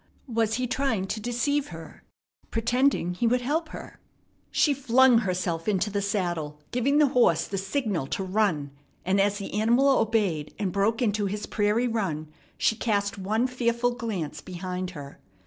Was 0.33 0.55
he 0.55 0.65
trying 0.65 1.05
to 1.05 1.19
deceive 1.19 1.67
her? 1.67 2.03
Pretending 2.49 3.13
he 3.13 3.27
would 3.27 3.41
help 3.41 3.69
her? 3.69 3.99
She 4.49 4.73
flung 4.73 5.19
herself 5.19 5.67
into 5.67 5.91
the 5.91 6.01
saddle, 6.01 6.59
giving 6.71 6.97
the 6.97 7.09
horse 7.09 7.45
the 7.45 7.59
signal 7.59 8.07
to 8.07 8.23
run; 8.23 8.71
and, 9.05 9.21
as 9.21 9.37
the 9.37 9.53
animal 9.53 9.87
obeyed 9.99 10.55
and 10.57 10.71
broke 10.71 11.03
into 11.03 11.27
his 11.27 11.45
prairie 11.45 11.87
run, 11.87 12.29
she 12.57 12.75
cast 12.75 13.19
one 13.19 13.45
fearful 13.45 13.91
glance 13.91 14.41
behind 14.41 14.89
her. 14.97 15.19